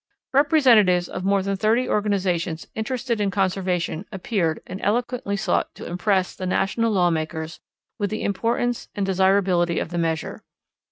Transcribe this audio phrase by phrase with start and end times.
[0.33, 6.33] Representatives of more than thirty organizations interested in conservation appeared and eloquently sought to impress
[6.35, 7.59] the national lawmakers
[7.99, 10.41] with the importance and desirability of the measure.